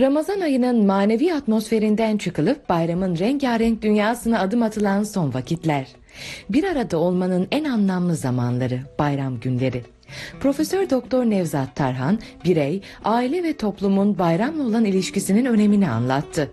[0.00, 5.86] Ramazan ayının manevi atmosferinden çıkılıp bayramın rengarenk dünyasına adım atılan son vakitler.
[6.50, 9.82] Bir arada olmanın en anlamlı zamanları bayram günleri.
[10.40, 16.50] Profesör Doktor Nevzat Tarhan birey, aile ve toplumun bayramla olan ilişkisinin önemini anlattı.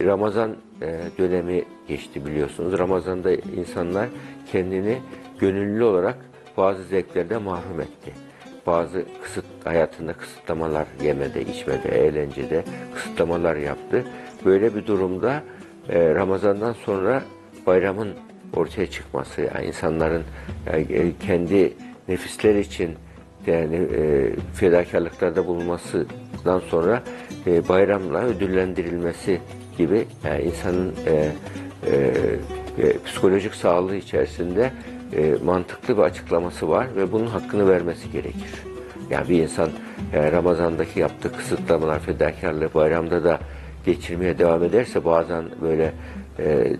[0.00, 2.78] Ramazan e, dönemi geçti biliyorsunuz.
[2.78, 4.08] Ramazan'da insanlar
[4.52, 4.98] kendini
[5.40, 8.12] gönüllü olarak bazı zevklerde mahrum etti.
[8.66, 14.04] Bazı kısıt hayatında kısıtlamalar yemede, içmede, eğlencede kısıtlamalar yaptı.
[14.44, 15.42] Böyle bir durumda
[15.88, 17.22] e, Ramazan'dan sonra
[17.66, 18.08] bayramın
[18.56, 20.22] ortaya çıkması, yani insanların
[20.66, 21.72] e, kendi
[22.08, 22.94] nefisler için
[23.46, 27.02] yani e, fedakarlıklarda bulunmasından sonra
[27.46, 29.40] e, bayramla ödüllendirilmesi
[29.78, 31.32] gibi yani insanın e,
[31.90, 32.12] e,
[32.78, 34.72] e, psikolojik sağlığı içerisinde
[35.16, 38.50] e, mantıklı bir açıklaması var ve bunun hakkını vermesi gerekir.
[39.10, 39.70] Yani bir insan
[40.12, 43.40] e, Ramazan'daki yaptığı kısıtlamalar, fedakarlığı bayramda da
[43.86, 45.92] geçirmeye devam ederse bazen böyle
[46.38, 46.76] e,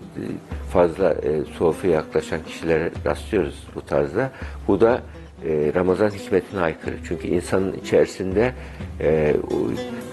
[0.73, 4.31] fazla e, sofraya yaklaşan kişilere rastlıyoruz bu tarzda.
[4.67, 5.01] Bu da
[5.45, 6.95] e, Ramazan hikmetine aykırı.
[7.07, 8.53] Çünkü insanın içerisinde
[8.99, 9.35] e,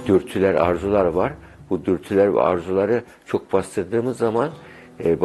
[0.06, 1.32] dürtüler, arzular var.
[1.70, 4.50] Bu dürtüler ve arzuları çok bastırdığımız zaman
[5.00, 5.16] e, e,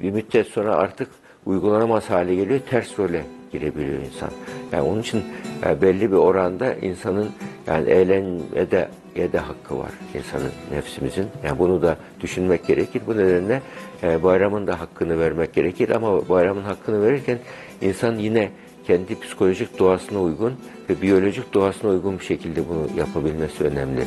[0.00, 1.08] bir müddet sonra artık
[1.46, 2.60] uygulanamaz hale geliyor.
[2.70, 4.30] Ters role girebiliyor insan.
[4.72, 5.22] Yani onun için
[5.66, 7.30] e, belli bir oranda insanın
[7.66, 8.88] yani eğlenmede
[9.32, 11.26] de hakkı var insanın nefsimizin.
[11.44, 13.02] Yani bunu da düşünmek gerekir.
[13.06, 13.62] Bu nedenle
[14.02, 17.38] e, bayramın da hakkını vermek gerekir ama bayramın hakkını verirken
[17.80, 18.50] insan yine
[18.86, 20.52] kendi psikolojik doğasına uygun
[20.90, 24.04] ve biyolojik doğasına uygun bir şekilde bunu yapabilmesi önemli.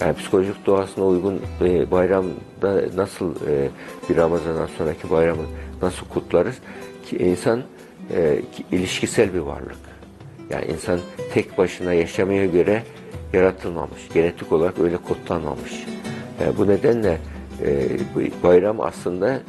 [0.00, 3.34] Yani psikolojik doğasına uygun e, bayramda nasıl
[4.08, 5.42] bir Ramazan'dan sonraki bayramı
[5.82, 6.58] nasıl kutlarız?
[7.18, 7.62] İnsan
[8.14, 9.76] e, ki, ilişkisel bir varlık.
[10.50, 11.00] Yani insan
[11.34, 12.82] tek başına yaşamaya göre
[13.32, 14.08] yaratılmamış.
[14.14, 15.86] Genetik olarak öyle kodlanmamış.
[16.40, 17.18] Yani bu nedenle
[17.64, 17.88] e,
[18.42, 19.40] bayram aslında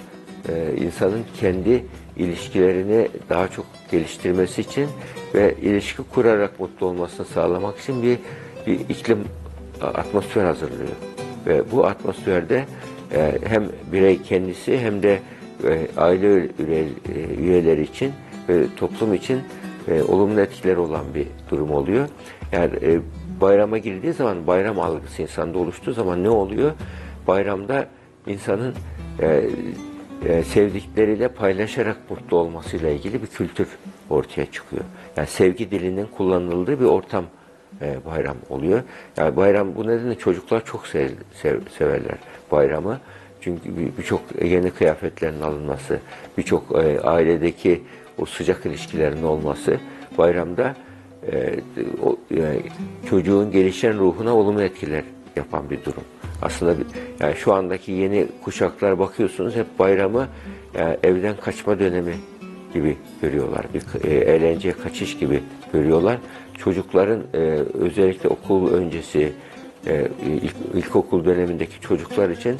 [0.50, 1.86] e, insanın kendi
[2.18, 4.88] ilişkilerini daha çok geliştirmesi için
[5.34, 8.18] ve ilişki kurarak mutlu olmasını sağlamak için bir,
[8.68, 9.20] bir iklim
[9.82, 10.90] atmosfer hazırlıyor.
[11.46, 12.66] Ve bu atmosferde
[13.16, 15.20] e, hem birey kendisi hem de
[15.66, 16.48] e, aile
[17.38, 18.12] üyeleri için
[18.50, 19.42] ve toplum için
[19.88, 22.08] e, olumlu etkileri olan bir durum oluyor.
[22.52, 23.00] Yani e,
[23.42, 26.72] bayrama girdiği zaman bayram algısı insanda oluştuğu zaman ne oluyor?
[27.28, 27.88] Bayramda
[28.28, 28.74] insanın
[29.22, 29.50] e,
[30.26, 33.68] e, sevdikleriyle paylaşarak mutlu olmasıyla ilgili bir kültür
[34.10, 34.84] ortaya çıkıyor.
[35.18, 37.26] Yani sevgi dilinin kullanıldığı bir ortam
[37.82, 38.82] e, bayram oluyor.
[39.18, 41.10] Yani bayram bu nedenle çocuklar çok sev,
[41.78, 42.18] severler
[42.52, 43.00] bayramı.
[43.44, 46.00] Çünkü birçok yeni kıyafetlerin alınması,
[46.38, 47.82] birçok e, ailedeki
[48.18, 49.80] o sıcak ilişkilerin olması
[50.18, 50.76] bayramda
[51.32, 51.60] e,
[52.36, 52.60] e,
[53.10, 55.04] çocuğun gelişen ruhuna olumlu etkiler
[55.36, 56.04] yapan bir durum.
[56.42, 56.76] Aslında
[57.20, 60.28] yani şu andaki yeni kuşaklar bakıyorsunuz hep bayramı
[60.80, 62.14] yani evden kaçma dönemi
[62.74, 63.66] gibi görüyorlar.
[63.74, 65.44] Bir e, eğlenceye kaçış gibi
[65.74, 66.18] görüyorlar.
[66.58, 67.22] Çocukların
[67.74, 69.34] özellikle okul öncesi
[69.88, 72.58] e, ilk, ilkokul dönemindeki çocuklar için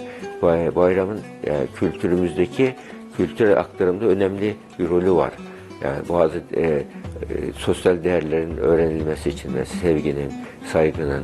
[0.76, 2.76] bayramın yani kültürümüzdeki
[3.18, 5.32] kültürel aktarımda önemli bir rolü var.
[5.84, 6.84] Yani bazı e, e,
[7.58, 10.32] sosyal değerlerin öğrenilmesi için mesela sevginin,
[10.72, 11.24] saygının,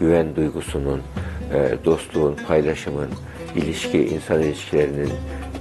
[0.00, 1.00] güven duygusunun,
[1.54, 3.08] e, dostluğun, paylaşımın,
[3.56, 5.10] ilişki, insan ilişkilerinin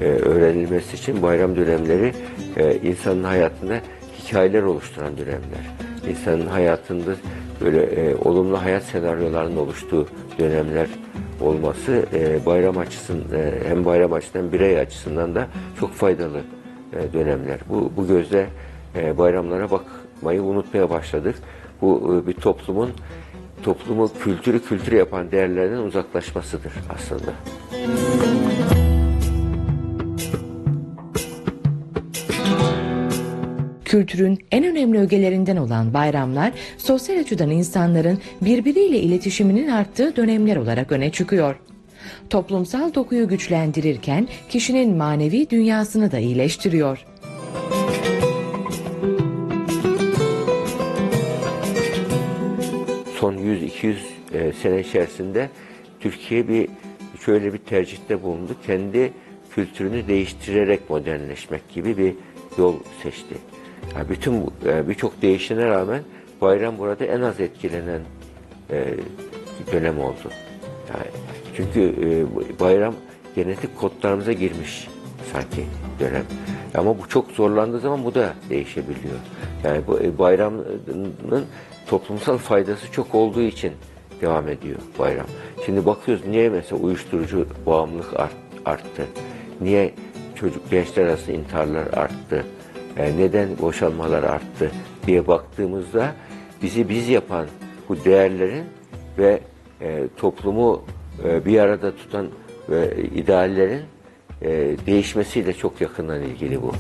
[0.02, 2.14] e, öğrenilmesi için bayram dönemleri
[2.58, 3.80] e, insanın hayatında
[4.24, 5.66] hikayeler oluşturan dönemler.
[6.10, 7.16] İnsanın hayatında
[7.62, 10.08] böyle e, olumlu hayat senaryolarının oluştuğu
[10.40, 10.88] dönemler
[11.42, 15.48] olması e, bayram açısından e, hem bayram açısından birey açısından da
[15.80, 16.42] çok faydalı
[16.94, 17.60] e, dönemler.
[17.70, 18.48] Bu, bu gözle
[18.96, 21.36] e, bayramlara bakmayı unutmaya başladık.
[21.82, 22.90] Bu e, bir toplumun
[23.64, 27.32] toplumu kültürü kültürü yapan değerlerden uzaklaşmasıdır aslında.
[33.90, 41.12] Kültürün en önemli ögelerinden olan bayramlar, sosyal açıdan insanların birbiriyle iletişiminin arttığı dönemler olarak öne
[41.12, 41.56] çıkıyor.
[42.30, 47.06] Toplumsal dokuyu güçlendirirken kişinin manevi dünyasını da iyileştiriyor.
[53.20, 53.96] son 100-200
[54.34, 55.50] e, sene içerisinde
[56.00, 56.70] Türkiye bir
[57.26, 58.56] şöyle bir tercihte bulundu.
[58.66, 59.14] Kendi
[59.52, 62.14] kültürünü değiştirerek modernleşmek gibi bir
[62.58, 63.49] yol seçti.
[64.10, 66.02] Bütün e, birçok değişine rağmen
[66.42, 68.02] bayram burada en az etkilenen
[68.72, 68.86] e,
[69.72, 70.30] dönem oldu.
[71.56, 71.96] Çünkü
[72.60, 72.94] bayram
[73.36, 74.88] genetik kodlarımıza girmiş
[75.34, 75.66] sanki
[76.00, 76.24] dönem.
[76.76, 79.16] Ama bu çok zorlandığı zaman bu da değişebiliyor.
[79.64, 80.66] Yani bu e, bayramın
[81.88, 83.72] toplumsal faydası çok olduğu için
[84.22, 85.26] devam ediyor bayram.
[85.66, 88.36] Şimdi bakıyoruz niye mesela uyuşturucu bağımlılık art,
[88.66, 89.06] arttı?
[89.62, 89.94] Niye
[90.36, 92.46] çocuk gençler arasında intiharlar arttı?
[93.00, 94.72] E, neden boşanmalar arttı
[95.08, 96.16] diye baktığımızda
[96.62, 97.48] bizi biz yapan
[97.90, 98.64] bu değerlerin
[99.18, 99.40] ve
[99.82, 100.84] e, toplumu
[101.26, 102.28] e, bir arada tutan
[102.70, 103.82] ve ideallerin
[104.42, 106.72] e, değişmesiyle çok yakından ilgili bu.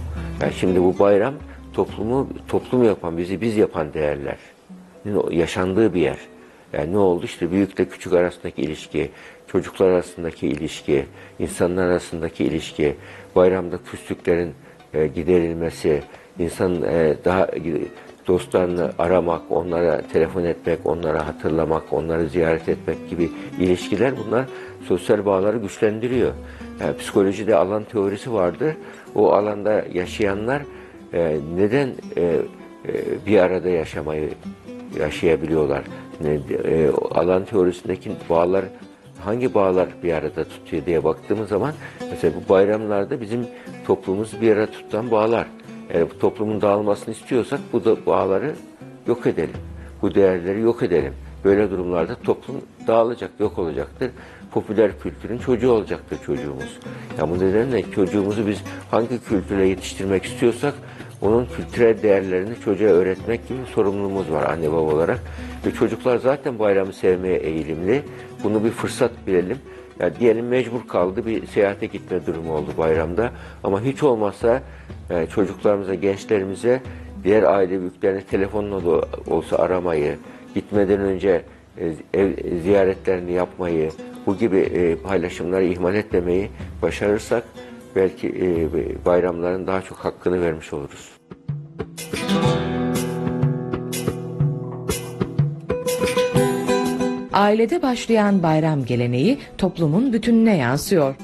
[0.42, 1.33] Yani şimdi bu bayram
[1.74, 4.38] toplumu toplum yapan, bizi biz yapan değerler
[5.31, 6.18] yaşandığı bir yer.
[6.74, 7.25] Yani ne oldu?
[7.25, 9.12] İşte büyükle küçük arasındaki ilişki,
[9.48, 11.06] çocuklar arasındaki ilişki,
[11.39, 12.95] insanlar arasındaki ilişki,
[13.36, 14.54] bayramda küslüklerin
[14.94, 16.01] e, giderilmesi,
[16.39, 17.47] insan e, daha
[18.27, 24.45] dostlarını aramak, onlara telefon etmek, onlara hatırlamak, onları ziyaret etmek gibi ilişkiler bunlar
[24.88, 26.31] sosyal bağları güçlendiriyor.
[26.81, 28.75] Yani psikolojide alan teorisi vardır.
[29.15, 30.62] O alanda yaşayanlar
[31.13, 32.41] e, neden e, e,
[33.25, 34.30] bir arada yaşamayı
[35.00, 35.83] yaşayabiliyorlar?
[36.21, 38.65] Ne, e, alan teorisindeki bağlar
[39.25, 41.74] hangi bağlar bir arada tutuyor diye baktığımız zaman
[42.12, 43.48] mesela bu bayramlarda bizim
[43.88, 45.48] toplumumuz bir arada tutan bağlar.
[45.89, 48.56] Eğer bu toplumun dağılmasını istiyorsak bu da bağları
[49.07, 49.57] yok edelim.
[50.01, 51.13] Bu değerleri yok edelim.
[51.44, 52.56] Böyle durumlarda toplum
[52.88, 54.12] dağılacak, yok olacaktır.
[54.51, 56.80] Popüler kültürün çocuğu olacaktır çocuğumuz.
[57.18, 58.57] Ya bu nedenle çocuğumuzu biz
[58.92, 60.74] hangi kültüre yetiştirmek istiyorsak
[61.22, 65.19] onun kültürel değerlerini çocuğa öğretmek gibi sorumluluğumuz var anne baba olarak.
[65.65, 68.04] Ve çocuklar zaten bayramı sevmeye eğilimli.
[68.44, 69.57] Bunu bir fırsat bilelim.
[70.00, 73.31] Yani diyelim mecbur kaldı bir seyahate gitme durumu oldu bayramda.
[73.63, 74.62] Ama hiç olmazsa
[75.09, 76.81] e, çocuklarımıza, gençlerimize
[77.24, 80.18] diğer aile büyüklerini telefonla da olsa aramayı,
[80.56, 81.41] gitmeden önce
[81.77, 83.91] e, ev ziyaretlerini yapmayı,
[84.25, 86.50] bu gibi e, paylaşımları ihmal etmemeyi
[86.81, 87.44] başarırsak
[87.95, 91.09] belki e, bayramların daha çok hakkını vermiş oluruz.
[97.39, 101.15] Ailede başlayan bayram geleneği toplumun bütününe yansıyor.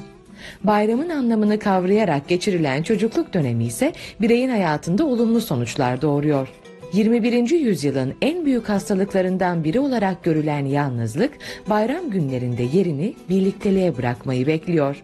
[0.63, 6.47] Bayramın anlamını kavrayarak geçirilen çocukluk dönemi ise bireyin hayatında olumlu sonuçlar doğuruyor.
[6.93, 7.49] 21.
[7.49, 11.31] yüzyılın en büyük hastalıklarından biri olarak görülen yalnızlık
[11.69, 15.03] bayram günlerinde yerini birlikteliğe bırakmayı bekliyor.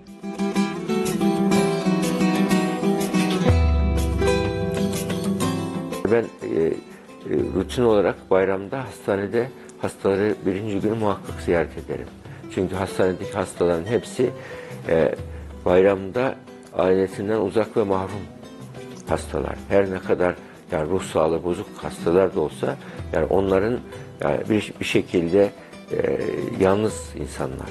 [6.11, 6.73] Ben e, e,
[7.55, 9.47] rutin olarak bayramda hastanede
[9.81, 12.07] hastaları birinci günü muhakkak ziyaret ederim.
[12.55, 14.29] Çünkü hastanedeki hastaların hepsi
[14.87, 15.15] e,
[15.65, 16.35] bayramda
[16.77, 18.21] ailesinden uzak ve mahrum
[19.09, 19.55] hastalar.
[19.69, 20.35] Her ne kadar
[20.71, 22.77] yani ruh sağlığı bozuk hastalar da olsa
[23.13, 23.79] yani onların
[24.21, 25.51] yani bir, bir şekilde
[25.91, 26.19] e,
[26.59, 27.69] yalnız insanlar.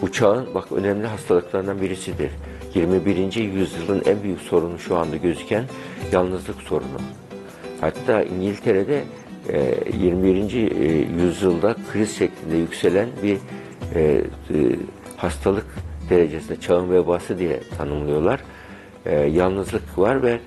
[0.00, 2.30] Bu çağın bak önemli hastalıklarından birisidir.
[2.74, 3.34] 21.
[3.34, 5.64] yüzyılın en büyük sorunu şu anda gözüken
[6.12, 6.98] yalnızlık sorunu.
[7.80, 9.04] Hatta İngiltere'de
[9.52, 10.54] 21.
[10.54, 13.38] E, e, yüzyılda kriz şeklinde yükselen bir
[13.94, 14.22] e,
[15.16, 15.66] hastalık
[16.10, 18.40] derecesinde çağın vebası diye tanımlıyorlar.
[19.30, 20.40] Yalnızlık var ve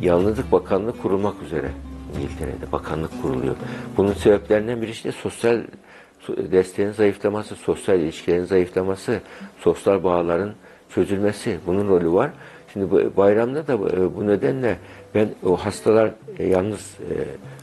[0.00, 1.70] Yalnızlık Bakanlığı kurulmak üzere
[2.16, 3.56] İngiltere'de bakanlık kuruluyor.
[3.96, 5.60] Bunun sebeplerinden birisi de sosyal
[6.28, 9.20] desteğin zayıflaması, sosyal ilişkilerin zayıflaması,
[9.58, 10.52] sosyal bağların
[10.94, 12.30] çözülmesi bunun rolü var.
[12.72, 13.80] Şimdi bu bayramda da
[14.16, 14.76] bu nedenle
[15.14, 17.14] ben o hastalar e, yalnız e,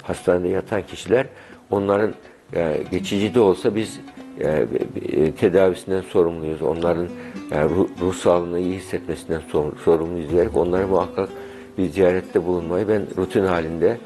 [0.04, 1.26] hastanede yatan kişiler
[1.70, 2.14] onların
[2.56, 4.00] e, geçici de olsa biz
[4.40, 4.66] e,
[5.12, 6.62] e, tedavisinden sorumluyuz.
[6.62, 7.08] Onların
[7.52, 11.30] yani ruh, sağlığını iyi hissetmesinden sor, sorumluyuz diyerek onlara muhakkak
[11.78, 13.98] bir ziyarette bulunmayı ben rutin halinde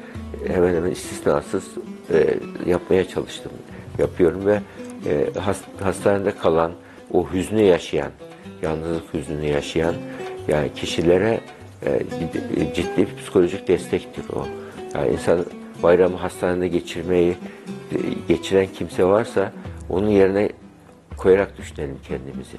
[0.46, 1.64] hemen hemen istisnasız
[2.12, 3.52] e, yapmaya çalıştım.
[3.98, 4.60] Yapıyorum ve
[5.06, 6.72] e, hast, hastanede kalan,
[7.12, 8.10] o hüznü yaşayan,
[8.62, 9.94] yalnızlık hüznünü yaşayan
[10.48, 11.40] yani kişilere
[11.86, 12.02] e,
[12.74, 14.46] ciddi bir psikolojik destektir o.
[14.94, 15.44] Yani insan
[15.82, 17.30] bayramı hastanede geçirmeyi
[17.92, 17.96] e,
[18.28, 19.52] geçiren kimse varsa
[19.88, 20.48] onun yerine
[21.16, 22.56] koyarak düşünelim kendimizi.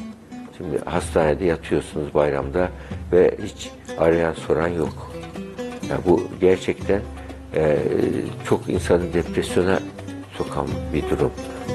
[0.58, 2.70] Şimdi hastanede yatıyorsunuz bayramda
[3.12, 5.12] ve hiç arayan soran yok.
[5.90, 7.02] Yani bu gerçekten
[7.56, 7.78] e,
[8.46, 9.80] çok insanı depresyona
[10.38, 11.32] sokan bir durum.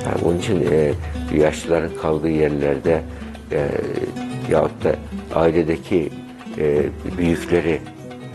[0.06, 0.92] Yani onun için e,
[1.34, 3.02] yaşlıların kaldığı yerlerde
[3.52, 3.68] e,
[4.50, 4.94] yahut da
[5.34, 6.08] ailedeki
[6.58, 6.82] e,
[7.18, 7.80] büyükleri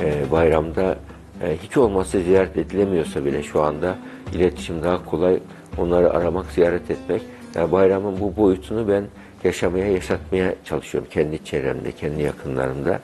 [0.03, 0.97] e, bayramda
[1.43, 3.95] e, hiç olmazsa ziyaret edilemiyorsa bile şu anda
[4.33, 5.39] iletişim daha kolay
[5.77, 7.21] onları aramak, ziyaret etmek.
[7.55, 9.03] Yani bayramın bu boyutunu ben
[9.43, 12.99] yaşamaya, yaşatmaya çalışıyorum kendi çevremde, kendi yakınlarımda.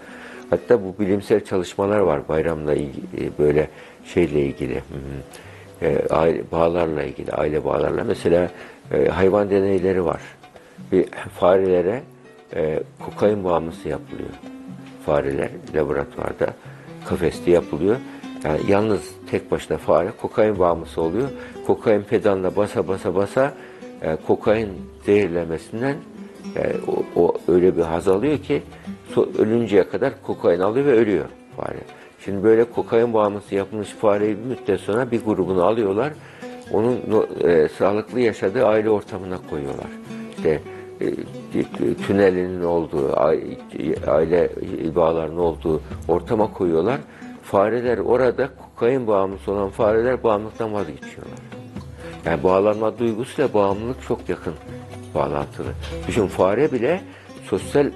[0.50, 3.70] Hatta bu bilimsel çalışmalar var bayramla ilgili, e, böyle
[4.06, 4.82] şeyle ilgili,
[5.82, 8.04] e, aile bağlarla ilgili, aile bağlarla.
[8.04, 8.52] Mesela
[8.94, 10.22] e, hayvan deneyleri var.
[10.92, 11.06] Bir
[11.40, 12.02] farelere
[12.55, 14.29] e, kokain bağımlısı yapılıyor
[15.05, 16.53] fareler laboratuvarda
[17.05, 17.96] kafeste yapılıyor.
[18.43, 21.29] Yani yalnız tek başına fare kokain bağımlısı oluyor.
[21.67, 23.53] Kokain pedalına basa basa basa
[24.01, 24.70] e, kokain
[25.05, 25.96] zehirlemesinden
[26.55, 28.63] e, o, o öyle bir haz alıyor ki
[29.15, 31.25] so- ölünceye kadar kokain alıyor ve ölüyor
[31.58, 31.79] fare.
[32.25, 36.13] Şimdi böyle kokain bağımlısı yapılmış fareyi bir müddet sonra bir grubunu alıyorlar.
[36.72, 37.00] Onun
[37.43, 39.88] e, sağlıklı yaşadığı aile ortamına koyuyorlar.
[40.38, 40.62] İşte
[42.08, 43.58] tünelinin olduğu, ai-
[44.08, 44.50] aile
[44.96, 47.00] bağlarının olduğu ortama koyuyorlar.
[47.43, 51.39] Fareler orada kokain bağımlısı olan fareler bağımlılıktan vazgeçiyorlar.
[52.25, 54.53] Yani bağlanma duygusuyla bağımlılık çok yakın
[55.15, 55.67] bağlantılı.
[56.08, 57.01] Düşün fare bile
[57.43, 57.91] sosyal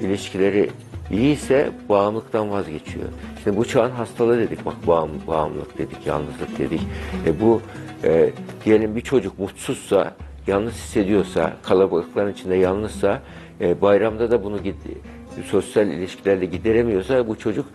[0.00, 0.70] ilişkileri
[1.10, 3.08] iyiyse bağımlılıktan vazgeçiyor.
[3.44, 6.80] Şimdi bu çağın hastalığı dedik bak bağım, bağımlılık dedik, yalnızlık dedik.
[7.26, 7.60] E bu
[8.04, 8.30] e,
[8.64, 10.14] diyelim bir çocuk mutsuzsa,
[10.48, 13.22] yalnız hissediyorsa, kalabalıkların içinde yalnızsa,
[13.60, 17.66] e, bayramda da bunu gid- sosyal ilişkilerle gideremiyorsa bu çocuk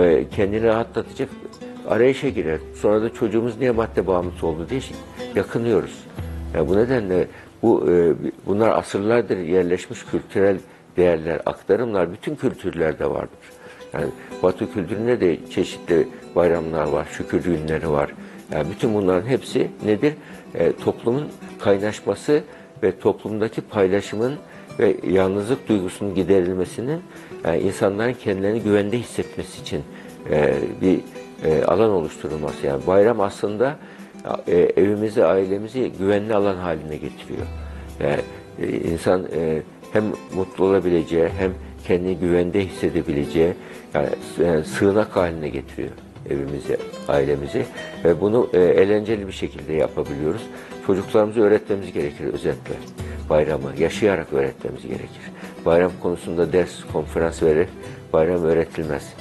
[0.00, 1.28] e, kendini rahatlatacak
[1.88, 2.58] arayışa girer.
[2.80, 4.96] Sonra da çocuğumuz niye madde bağımlısı oldu diye şey-
[5.34, 6.04] yakınıyoruz.
[6.54, 7.26] Yani bu nedenle
[7.62, 8.12] bu e,
[8.46, 10.56] bunlar asırlardır yerleşmiş kültürel
[10.96, 13.38] değerler, aktarımlar bütün kültürlerde vardır.
[13.94, 14.06] Yani
[14.42, 18.10] Batı kültüründe de çeşitli bayramlar var, şükür günleri var.
[18.52, 20.14] Yani bütün bunların hepsi nedir?
[20.54, 21.28] E, toplumun
[21.60, 22.42] kaynaşması
[22.82, 24.34] ve toplumdaki paylaşımın
[24.78, 27.00] ve yalnızlık duygusunun giderilmesinin
[27.44, 29.82] yani insanların kendilerini güvende hissetmesi için
[30.30, 31.00] e, bir
[31.44, 32.66] e, alan oluşturulması.
[32.66, 33.76] Yani bayram aslında
[34.46, 37.46] e, evimizi, ailemizi güvenli alan haline getiriyor.
[38.00, 38.20] Yani
[38.58, 40.04] e, insan e, hem
[40.34, 41.52] mutlu olabileceği hem
[41.86, 43.54] kendini güvende hissedebileceği
[43.94, 44.08] yani,
[44.44, 45.90] yani sığınak haline getiriyor
[46.30, 46.76] evimizi,
[47.08, 47.66] ailemizi
[48.04, 50.42] ve bunu e, eğlenceli bir şekilde yapabiliyoruz.
[50.86, 52.74] Çocuklarımızı öğretmemiz gerekir özetle.
[53.30, 55.22] Bayramı yaşayarak öğretmemiz gerekir.
[55.64, 57.68] Bayram konusunda ders, konferans verir,
[58.12, 59.12] bayram öğretilmez.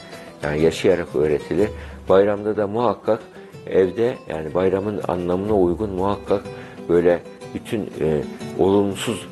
[0.43, 1.69] Yani yaşayarak öğretilir.
[2.09, 3.19] Bayramda da muhakkak
[3.67, 6.41] evde yani bayramın anlamına uygun muhakkak
[6.89, 7.19] böyle
[7.53, 8.21] bütün e,
[8.59, 9.27] olumsuz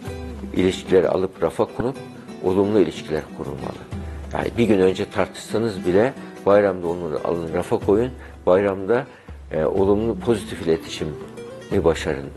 [0.55, 1.95] ilişkileri alıp rafa konup
[2.43, 3.79] olumlu ilişkiler kurulmalı.
[4.33, 6.13] Yani bir gün önce tartışsanız bile
[6.45, 8.11] bayramda onu alın rafa koyun.
[8.45, 9.05] Bayramda
[9.51, 11.11] e, olumlu pozitif iletişimi
[11.83, 12.29] başarın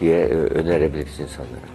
[0.00, 1.74] diye e, önerebiliriz insanlara.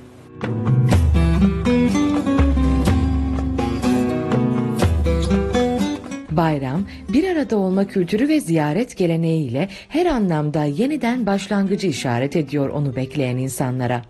[6.31, 12.95] Bayram, bir arada olma kültürü ve ziyaret geleneğiyle her anlamda yeniden başlangıcı işaret ediyor onu
[12.95, 14.01] bekleyen insanlara.